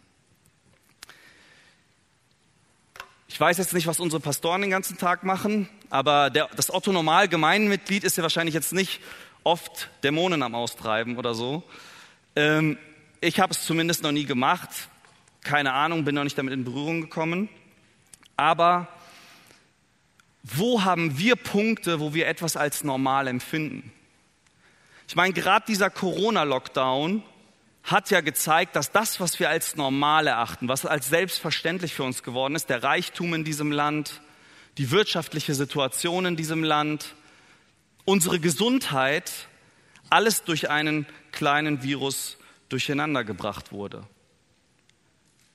[3.30, 6.92] Ich weiß jetzt nicht, was unsere Pastoren den ganzen Tag machen, aber der, das Otto
[6.92, 9.00] Normal Gemeindemitglied ist ja wahrscheinlich jetzt nicht
[9.46, 11.64] oft Dämonen am Austreiben oder so.
[12.36, 12.78] Ähm,
[13.20, 14.70] ich habe es zumindest noch nie gemacht.
[15.44, 17.50] Keine Ahnung, bin noch nicht damit in Berührung gekommen.
[18.38, 18.88] Aber
[20.44, 23.92] wo haben wir Punkte, wo wir etwas als normal empfinden?
[25.08, 27.24] Ich meine, gerade dieser Corona-Lockdown
[27.84, 32.24] hat ja gezeigt, dass das, was wir als normal erachten, was als selbstverständlich für uns
[32.24, 34.22] geworden ist, der Reichtum in diesem Land,
[34.78, 37.16] die wirtschaftliche Situation in diesem Land,
[38.06, 39.32] unsere Gesundheit,
[40.12, 42.38] alles durch einen kleinen Virus
[42.70, 44.06] durcheinandergebracht wurde.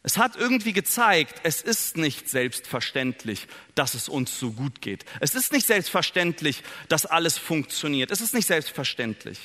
[0.02, 5.04] Es hat irgendwie gezeigt, es ist nicht selbstverständlich, dass es uns so gut geht.
[5.18, 8.12] Es ist nicht selbstverständlich, dass alles funktioniert.
[8.12, 9.38] Es ist nicht selbstverständlich.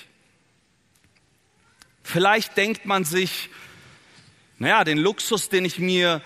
[2.03, 3.49] Vielleicht denkt man sich,
[4.59, 6.21] naja, den Luxus, den ich mir,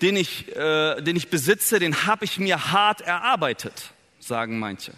[0.00, 4.94] den ich, äh, den ich besitze, den habe ich mir hart erarbeitet, sagen manche.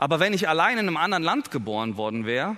[0.00, 2.56] Aber wenn ich allein in einem anderen Land geboren worden wäre,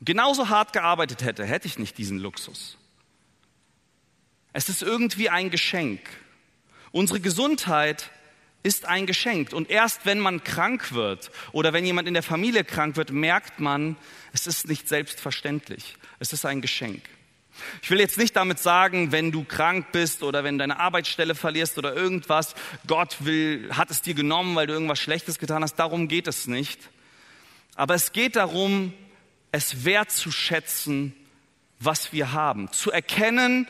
[0.00, 2.78] genauso hart gearbeitet hätte, hätte ich nicht diesen Luxus.
[4.54, 6.00] Es ist irgendwie ein Geschenk.
[6.90, 8.10] Unsere Gesundheit
[8.62, 9.52] ist ein Geschenk.
[9.52, 13.60] Und erst wenn man krank wird oder wenn jemand in der Familie krank wird, merkt
[13.60, 13.96] man,
[14.32, 15.96] es ist nicht selbstverständlich.
[16.18, 17.02] Es ist ein Geschenk.
[17.82, 21.78] Ich will jetzt nicht damit sagen, wenn du krank bist oder wenn deine Arbeitsstelle verlierst
[21.78, 22.54] oder irgendwas,
[22.86, 25.76] Gott will, hat es dir genommen, weil du irgendwas Schlechtes getan hast.
[25.76, 26.80] Darum geht es nicht.
[27.74, 28.92] Aber es geht darum,
[29.52, 31.14] es wertzuschätzen,
[31.78, 32.70] was wir haben.
[32.72, 33.68] Zu erkennen,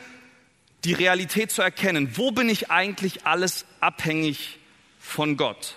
[0.84, 2.16] die Realität zu erkennen.
[2.16, 4.58] Wo bin ich eigentlich alles abhängig
[4.98, 5.76] von Gott.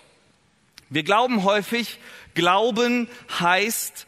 [0.89, 2.00] Wir glauben häufig,
[2.36, 3.08] Glauben
[3.39, 4.06] heißt,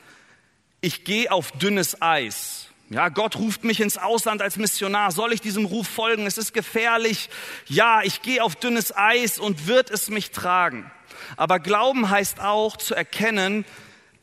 [0.82, 2.57] ich gehe auf dünnes Eis.
[2.89, 5.12] Ja, Gott ruft mich ins Ausland als Missionar.
[5.12, 6.25] Soll ich diesem Ruf folgen?
[6.25, 7.29] Es ist gefährlich.
[7.67, 10.90] Ja, ich gehe auf dünnes Eis und wird es mich tragen.
[11.35, 13.65] Aber Glauben heißt auch zu erkennen,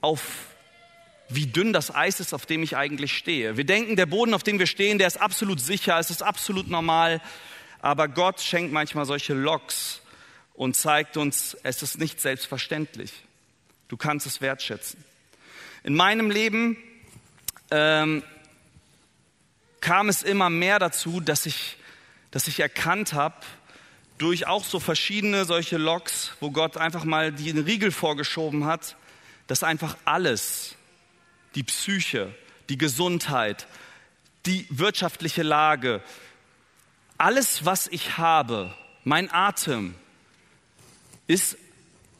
[0.00, 0.22] auf
[1.28, 3.56] wie dünn das Eis ist, auf dem ich eigentlich stehe.
[3.56, 6.68] Wir denken, der Boden, auf dem wir stehen, der ist absolut sicher, es ist absolut
[6.68, 7.20] normal.
[7.80, 10.00] Aber Gott schenkt manchmal solche Loks,
[10.54, 13.12] und zeigt uns, es ist nicht selbstverständlich.
[13.88, 15.04] Du kannst es wertschätzen.
[15.82, 16.76] In meinem Leben
[17.70, 18.22] ähm,
[19.84, 21.76] kam es immer mehr dazu, dass ich,
[22.30, 23.36] dass ich erkannt habe,
[24.16, 28.96] durch auch so verschiedene solche Logs, wo Gott einfach mal den Riegel vorgeschoben hat,
[29.46, 30.74] dass einfach alles,
[31.54, 32.34] die Psyche,
[32.70, 33.66] die Gesundheit,
[34.46, 36.00] die wirtschaftliche Lage,
[37.18, 38.74] alles, was ich habe,
[39.04, 39.94] mein Atem,
[41.26, 41.58] ist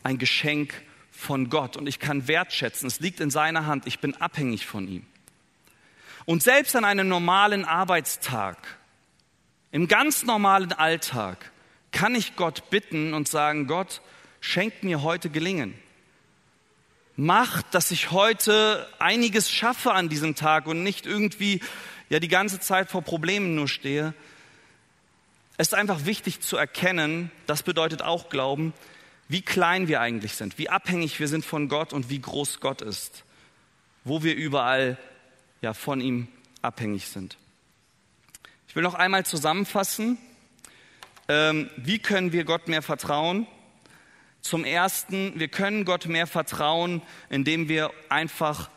[0.02, 0.74] ein Geschenk
[1.10, 2.86] von Gott und ich kann wertschätzen.
[2.86, 3.86] Es liegt in seiner Hand.
[3.86, 5.06] Ich bin abhängig von ihm.
[6.26, 8.56] Und selbst an einem normalen Arbeitstag,
[9.72, 11.50] im ganz normalen Alltag,
[11.92, 14.00] kann ich Gott bitten und sagen, Gott,
[14.40, 15.74] schenk mir heute Gelingen.
[17.16, 21.60] Mach, dass ich heute einiges schaffe an diesem Tag und nicht irgendwie
[22.08, 24.14] ja die ganze Zeit vor Problemen nur stehe.
[25.56, 28.72] Es ist einfach wichtig zu erkennen, das bedeutet auch Glauben,
[29.28, 32.82] wie klein wir eigentlich sind, wie abhängig wir sind von Gott und wie groß Gott
[32.82, 33.24] ist,
[34.02, 34.98] wo wir überall
[35.64, 36.28] ja von ihm
[36.62, 37.36] abhängig sind.
[38.68, 40.18] Ich will noch einmal zusammenfassen,
[41.26, 43.46] ähm, wie können wir Gott mehr vertrauen?
[44.42, 47.00] Zum Ersten, wir können Gott mehr vertrauen,
[47.30, 48.68] indem wir einfach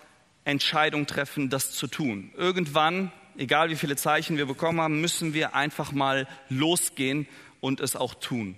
[0.45, 2.31] Entscheidung treffen, das zu tun.
[2.37, 7.27] Irgendwann, egal wie viele Zeichen wir bekommen haben, müssen wir einfach mal losgehen
[7.59, 8.55] und es auch tun.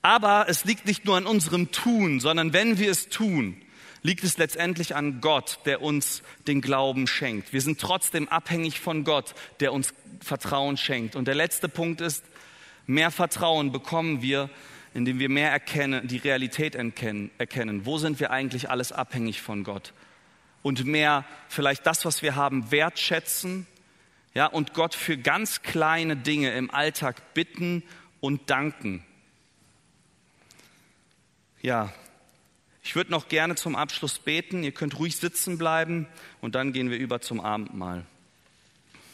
[0.00, 3.60] Aber es liegt nicht nur an unserem Tun, sondern wenn wir es tun,
[4.06, 7.52] liegt es letztendlich an Gott, der uns den Glauben schenkt.
[7.52, 11.16] Wir sind trotzdem abhängig von Gott, der uns Vertrauen schenkt.
[11.16, 12.24] Und der letzte Punkt ist,
[12.86, 14.48] mehr Vertrauen bekommen wir,
[14.94, 17.84] indem wir mehr erkennen, die Realität erkennen, erkennen.
[17.84, 19.92] Wo sind wir eigentlich alles abhängig von Gott?
[20.62, 23.66] Und mehr vielleicht das, was wir haben, wertschätzen,
[24.34, 27.82] ja, und Gott für ganz kleine Dinge im Alltag bitten
[28.20, 29.02] und danken.
[31.60, 31.92] Ja,
[32.86, 34.62] ich würde noch gerne zum Abschluss beten.
[34.62, 36.06] Ihr könnt ruhig sitzen bleiben
[36.40, 38.06] und dann gehen wir über zum Abendmahl.